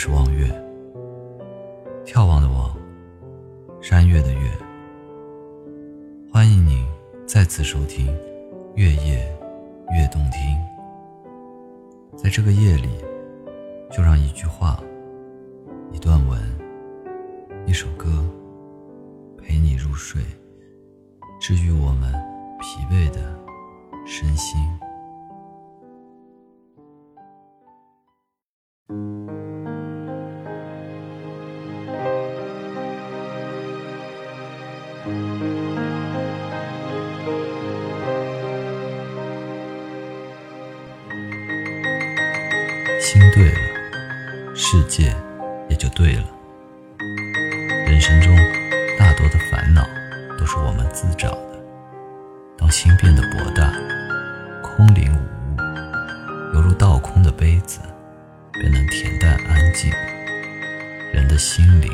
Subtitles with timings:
[0.00, 0.46] 是望月，
[2.06, 2.72] 眺望的望，
[3.80, 4.48] 山月的月。
[6.32, 6.86] 欢迎您
[7.26, 8.06] 再次收听
[8.76, 9.16] 《月夜
[9.90, 10.40] 月动听》。
[12.16, 12.88] 在这个夜里，
[13.90, 14.80] 就让一句话、
[15.90, 16.40] 一段文、
[17.66, 18.24] 一首歌
[19.36, 20.22] 陪你入睡，
[21.40, 22.12] 治愈我们
[22.60, 23.36] 疲惫的
[24.06, 24.60] 身心。
[43.10, 45.16] 心对了，世界
[45.70, 46.24] 也就对了。
[47.86, 48.36] 人生中
[48.98, 49.88] 大多的烦恼
[50.38, 51.58] 都是我们自找的。
[52.58, 53.72] 当心变得博大，
[54.62, 55.20] 空灵无
[55.56, 55.56] 物，
[56.52, 57.80] 犹如倒空的杯子，
[58.52, 59.90] 便能恬淡安静。
[61.10, 61.90] 人的心灵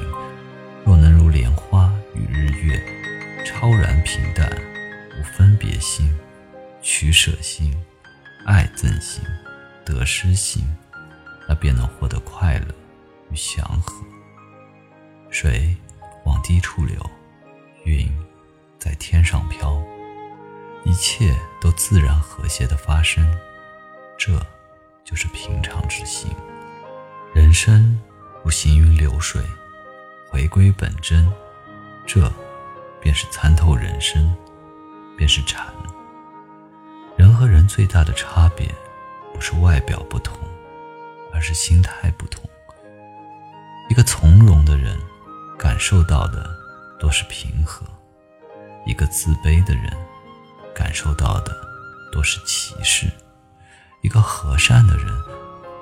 [0.84, 2.82] 若能如莲花与日月，
[3.44, 4.50] 超然平淡，
[5.16, 6.12] 无分别心、
[6.82, 7.72] 取舍心、
[8.46, 9.22] 爱憎心、
[9.84, 10.64] 得失心。
[11.48, 12.74] 那便能获得快乐
[13.30, 14.04] 与祥和。
[15.30, 15.76] 水
[16.24, 16.98] 往低处流，
[17.84, 18.10] 云
[18.78, 19.82] 在天上飘，
[20.84, 23.26] 一切都自然和谐的发生，
[24.16, 24.40] 这
[25.04, 26.30] 就是平常之心。
[27.34, 28.00] 人生
[28.44, 29.42] 如行云流水，
[30.30, 31.28] 回归本真，
[32.06, 32.32] 这
[33.00, 34.34] 便是参透人生，
[35.16, 35.66] 便是禅。
[37.16, 38.72] 人和人最大的差别，
[39.32, 40.38] 不是外表不同。
[41.44, 42.42] 是心态不同。
[43.90, 44.98] 一个从容的人，
[45.58, 46.50] 感受到的
[46.98, 47.84] 多是平和；
[48.86, 49.92] 一个自卑的人，
[50.74, 51.54] 感受到的
[52.10, 53.08] 多是歧视；
[54.00, 55.06] 一个和善的人，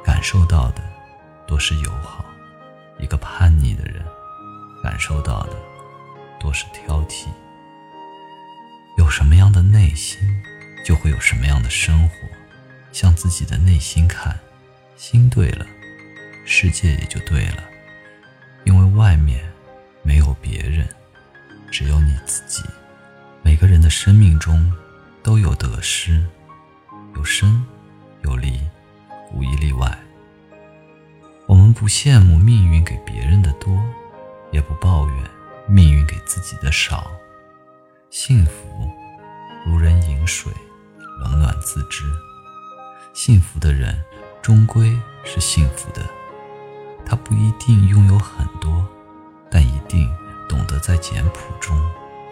[0.04, 0.82] 感受到的
[1.46, 2.24] 多是友好；
[2.98, 4.04] 一个叛逆的人，
[4.82, 5.56] 感受到的
[6.40, 7.28] 多是挑剔。
[8.98, 10.18] 有什么样的内心，
[10.84, 12.16] 就会有什么样的生活。
[12.92, 14.38] 向自己的内心看。
[15.02, 15.66] 心对了，
[16.44, 17.64] 世界也就对了，
[18.62, 19.42] 因为外面
[20.04, 20.88] 没有别人，
[21.72, 22.62] 只有你自己。
[23.42, 24.72] 每个人的生命中
[25.20, 26.24] 都有得失，
[27.16, 27.66] 有生
[28.22, 28.60] 有离，
[29.32, 29.98] 无一例外。
[31.48, 33.76] 我们不羡慕命运给别人的多，
[34.52, 35.30] 也不抱怨
[35.66, 37.10] 命运给自己的少。
[38.08, 38.88] 幸福
[39.66, 40.52] 如人饮水，
[41.24, 42.04] 冷暖自知。
[43.12, 44.00] 幸福的人。
[44.42, 46.04] 终归是幸福的，
[47.06, 48.84] 他不一定拥有很多，
[49.48, 50.12] 但一定
[50.48, 51.80] 懂得在简朴中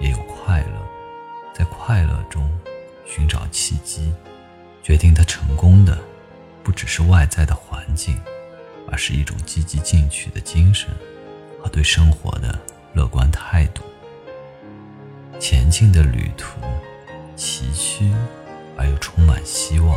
[0.01, 0.87] 也有快乐，
[1.55, 2.51] 在快乐中
[3.07, 4.13] 寻找契机。
[4.83, 5.97] 决定他成功的，
[6.65, 8.21] 不只是外在的环境，
[8.91, 10.89] 而是一种积极进取的精神
[11.63, 12.59] 和对生活的
[12.93, 13.83] 乐观态度。
[15.39, 16.59] 前进的旅途，
[17.37, 18.13] 崎岖
[18.77, 19.97] 而又充满希望，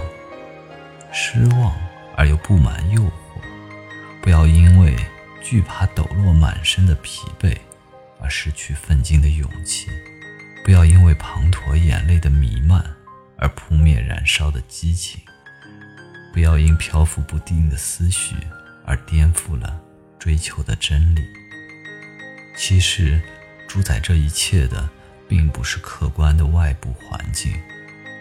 [1.12, 1.74] 失望。
[2.16, 3.12] 而又布满诱惑，
[4.22, 4.96] 不要因为
[5.42, 7.58] 惧怕抖落满身的疲惫
[8.20, 9.88] 而失去奋进的勇气；
[10.64, 12.84] 不要因为滂沱眼泪的弥漫
[13.38, 15.20] 而扑灭燃烧的激情；
[16.34, 18.36] 不要因漂浮不定的思绪
[18.86, 19.82] 而颠覆了
[20.18, 21.22] 追求的真理。
[22.56, 23.20] 其实，
[23.68, 24.88] 主宰这一切的，
[25.28, 27.52] 并不是客观的外部环境，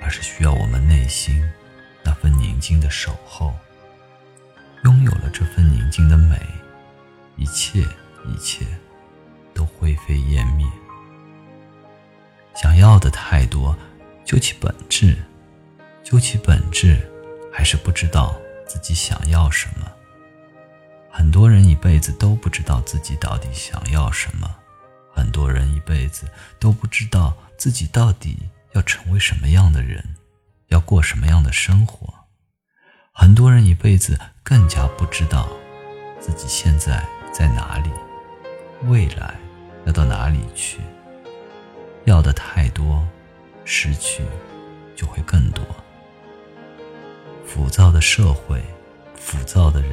[0.03, 1.45] 而是需要我们内心
[2.03, 3.55] 那份宁静的守候。
[4.85, 6.37] 拥有了这份宁静的美，
[7.37, 7.81] 一切
[8.27, 8.67] 一切
[9.55, 10.67] 都灰飞烟灭。
[12.55, 13.77] 想要的太多，
[14.25, 15.17] 究其本质，
[16.03, 17.01] 究其本质，
[17.53, 19.91] 还是不知道自己想要什么。
[21.11, 24.51] 很多人一辈子都不知道自己到底想要什么，
[25.15, 26.29] 很多人一辈子
[26.59, 28.37] 都不知道自己到底
[28.73, 30.03] 要成为什么样的人，
[30.69, 32.22] 要过什么样的生活。
[33.15, 35.47] 很多人一辈子更加不知道
[36.19, 37.91] 自己现在在哪里，
[38.85, 39.35] 未来
[39.85, 40.81] 要到哪里去。
[42.05, 43.07] 要的太多，
[43.67, 44.25] 失去
[44.97, 45.63] 就会更多。
[47.47, 48.65] 浮躁的社会，
[49.15, 49.93] 浮躁的人，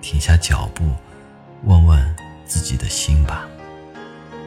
[0.00, 0.90] 停下脚步，
[1.62, 3.46] 问问自己的心吧。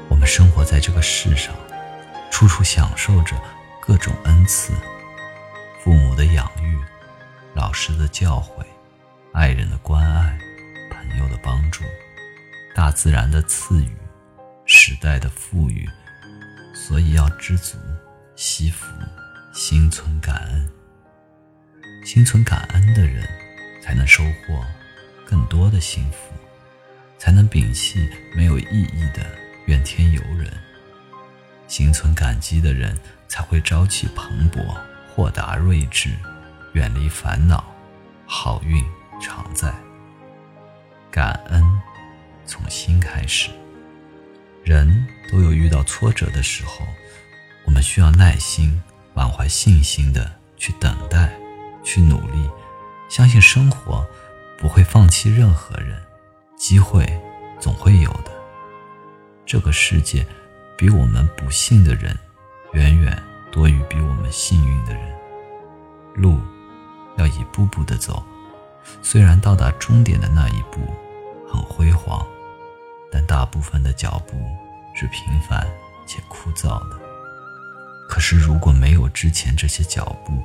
[0.10, 1.56] 我们生活在这个世上，
[2.30, 3.38] 处处享受着
[3.80, 4.74] 各种恩赐，
[5.82, 6.78] 父母的养育。
[7.56, 8.66] 老师的教诲，
[9.32, 10.38] 爱人的关爱，
[10.92, 11.86] 朋友的帮助，
[12.76, 13.96] 大自然的赐予，
[14.66, 15.88] 时代的富裕，
[16.74, 17.78] 所以要知足、
[18.36, 18.86] 惜福、
[19.54, 20.70] 心存感恩。
[22.04, 23.26] 心存感恩的人，
[23.82, 24.62] 才能收获
[25.26, 26.18] 更多的幸福。
[27.18, 29.26] 才能摒弃没有意义的
[29.66, 30.52] 怨天尤人。
[31.68, 32.96] 心存感激的人，
[33.30, 34.62] 才会朝气蓬勃、
[35.10, 36.12] 豁达睿智，
[36.76, 37.64] 远离烦恼，
[38.28, 38.84] 好运
[39.22, 39.74] 常在。
[41.10, 41.64] 感恩
[42.46, 43.50] 从心开始。
[44.62, 46.86] 人都有遇到挫折的时候，
[47.66, 48.84] 我们需要耐心、
[49.14, 51.34] 满怀信心的去等待，
[51.82, 52.50] 去努力，
[53.08, 54.06] 相信生活
[54.60, 56.04] 不会放弃任何人，
[56.58, 57.08] 机会
[57.58, 58.32] 总会有的。
[59.46, 60.28] 这个世界
[60.78, 62.18] 比我们不幸的人
[62.74, 63.18] 远远
[63.50, 65.16] 多于比我们幸运的人，
[66.16, 66.38] 路
[67.26, 68.24] 要一步步的走，
[69.02, 70.80] 虽然到达终点的那一步
[71.50, 72.26] 很辉煌。
[73.12, 74.34] 但大部分的脚步
[74.94, 75.66] 是平凡
[76.06, 77.00] 且枯燥的。
[78.10, 80.44] 可是，如果没有之前这些脚步，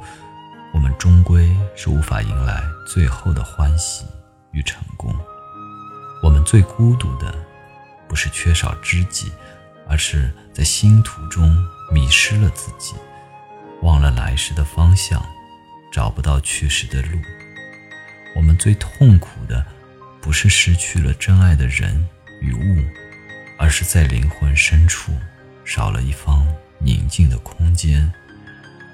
[0.72, 4.06] 我们终归是无法迎来最后的欢喜
[4.52, 5.12] 与成功。
[6.22, 7.34] 我们最孤独的，
[8.06, 9.32] 不是缺少知己，
[9.88, 11.56] 而是在星途中
[11.90, 12.94] 迷失了自己，
[13.82, 15.20] 忘了来时的方向，
[15.90, 17.18] 找不到去时的路。
[18.34, 19.66] 我们最痛苦的，
[20.20, 22.08] 不是失去了真爱的人。
[22.42, 22.82] 与物，
[23.58, 25.12] 而是在灵魂深处
[25.62, 26.46] 少了一方
[26.78, 28.10] 宁静的空间，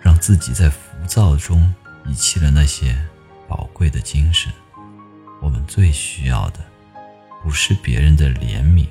[0.03, 1.73] 让自己在浮躁中
[2.05, 2.99] 遗弃了那些
[3.47, 4.53] 宝贵的精神。
[5.41, 6.59] 我们最需要的，
[7.41, 8.89] 不是别人的怜悯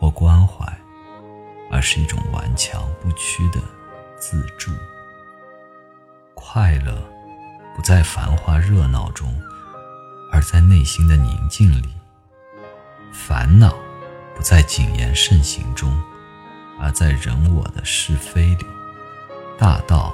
[0.00, 0.66] 或关怀，
[1.70, 3.60] 而是一种顽强不屈的
[4.18, 4.72] 自助。
[6.34, 7.08] 快乐
[7.74, 9.34] 不在繁华热闹中，
[10.30, 11.88] 而在内心的宁静里。
[13.12, 13.74] 烦恼。
[14.34, 16.02] 不在谨言慎行中，
[16.80, 18.64] 而在人我的是非里；
[19.58, 20.12] 大道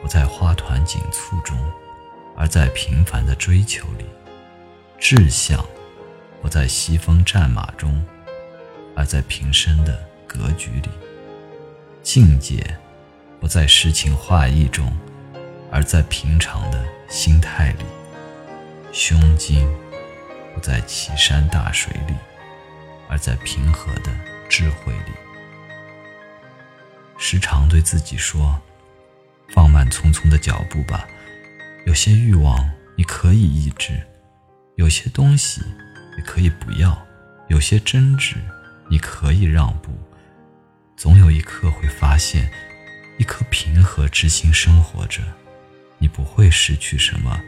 [0.00, 1.56] 不在花团锦簇中，
[2.34, 4.04] 而在平凡的追求里；
[4.98, 5.64] 志向
[6.40, 8.02] 不在西风战马中，
[8.96, 10.88] 而在平生的格局里；
[12.02, 12.76] 境界
[13.38, 14.90] 不在诗情画意中，
[15.70, 17.84] 而在平常的心态里；
[18.92, 19.66] 胸襟
[20.54, 22.14] 不在奇山大水里。
[23.12, 24.12] 而在平和的
[24.48, 25.10] 智慧里，
[27.18, 28.56] 时常对自己说
[29.52, 31.04] ：“放慢匆匆的脚步吧。
[31.86, 34.00] 有些欲望你可以抑制，
[34.76, 35.60] 有些东西
[36.16, 36.96] 也可以不要，
[37.48, 38.36] 有些争执
[38.88, 39.90] 你可以让步。
[40.96, 42.48] 总有一刻会发现，
[43.18, 45.20] 一颗平和之心生活着，
[46.00, 47.40] 你不会失去什么。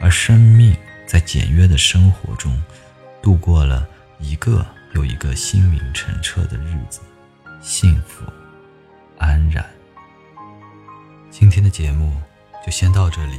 [0.00, 2.62] 而生命在简约的生活中，
[3.20, 3.88] 度过了
[4.20, 6.98] 一个。”又一个心明澄澈的日子，
[7.62, 8.24] 幸福
[9.18, 9.64] 安然。
[11.30, 12.20] 今天的节目
[12.66, 13.38] 就先到这里，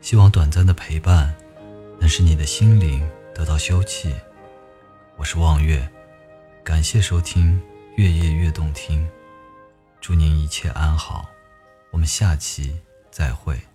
[0.00, 1.34] 希望短暂的陪伴
[1.98, 4.14] 能使你的心灵得到休憩。
[5.16, 5.90] 我是望月，
[6.62, 7.60] 感谢收听
[7.96, 9.04] 《月夜越动听》，
[10.00, 11.28] 祝您一切安好，
[11.90, 12.80] 我们下期
[13.20, 13.69] 再会。